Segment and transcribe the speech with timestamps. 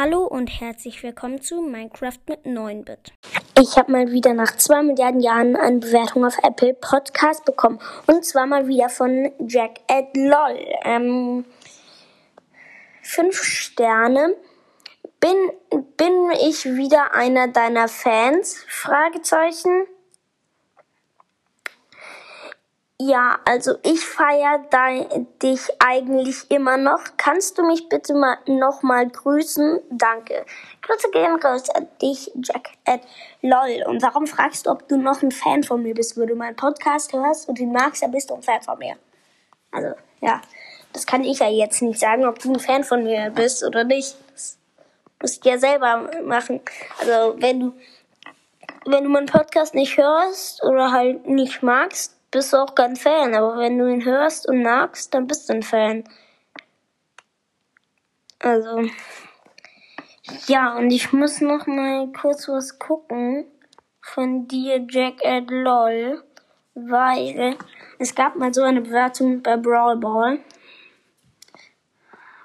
[0.00, 3.12] Hallo und herzlich willkommen zu Minecraft mit 9-Bit.
[3.58, 7.80] Ich habe mal wieder nach 2 Milliarden Jahren eine Bewertung auf Apple Podcast bekommen.
[8.06, 10.56] Und zwar mal wieder von Jack at LOL.
[10.84, 11.44] Ähm,
[13.02, 14.36] fünf Sterne.
[15.18, 15.34] Bin,
[15.96, 18.64] bin ich wieder einer deiner Fans?
[18.68, 19.88] Fragezeichen.
[23.00, 24.58] Ja, also ich feiere
[25.40, 26.98] dich eigentlich immer noch.
[27.16, 29.78] Kannst du mich bitte mal nochmal grüßen?
[29.88, 30.44] Danke.
[30.82, 33.02] Grüße gehen raus an dich, Jack at
[33.40, 33.84] LOL.
[33.86, 36.16] Und warum fragst du, ob du noch ein Fan von mir bist?
[36.16, 38.96] Wenn du meinen Podcast hörst und ihn magst, dann bist du ein Fan von mir.
[39.70, 40.40] Also, ja.
[40.92, 43.84] Das kann ich ja jetzt nicht sagen, ob du ein Fan von mir bist oder
[43.84, 44.16] nicht.
[44.32, 44.58] Das
[45.22, 46.60] musst du ja selber machen.
[46.98, 47.72] Also, wenn du,
[48.86, 53.34] wenn du meinen Podcast nicht hörst oder halt nicht magst, bist du auch kein Fan.
[53.34, 56.04] Aber wenn du ihn hörst und magst, dann bist du ein Fan.
[58.40, 58.88] Also.
[60.46, 63.46] Ja, und ich muss noch mal kurz was gucken
[64.00, 66.22] von dir, Jack at LOL,
[66.74, 67.56] weil
[67.98, 70.38] es gab mal so eine Bewertung bei Brawl Ball.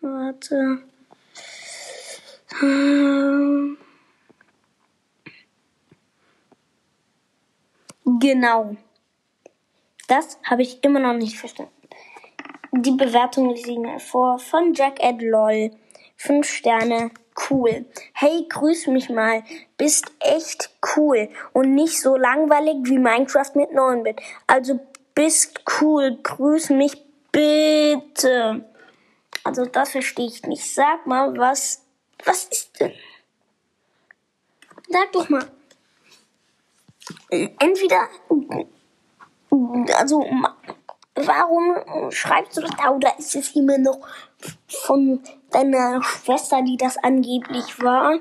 [0.00, 0.82] Warte.
[8.04, 8.76] Genau.
[10.08, 11.72] Das habe ich immer noch nicht verstanden.
[12.72, 15.70] Die Bewertung lese ich mal vor von Jack at LOL.
[16.16, 17.10] Fünf Sterne.
[17.48, 17.86] Cool.
[18.14, 19.44] Hey, grüß mich mal.
[19.76, 24.20] Bist echt cool und nicht so langweilig wie Minecraft mit 9-Bit.
[24.46, 24.80] Also
[25.14, 26.18] bist cool.
[26.22, 28.64] Grüß mich bitte.
[29.44, 30.74] Also das verstehe ich nicht.
[30.74, 31.84] Sag mal, was
[32.24, 32.92] was ist denn?
[34.88, 35.46] Sag doch mal.
[37.30, 38.08] Entweder
[39.98, 40.24] also,
[41.14, 44.00] warum schreibst du das da oder ist es immer noch
[44.66, 48.18] von deiner Schwester, die das angeblich war?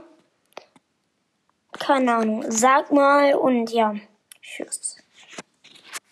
[1.79, 2.45] Keine Ahnung.
[2.49, 3.95] Sag mal und ja,
[4.41, 4.97] tschüss.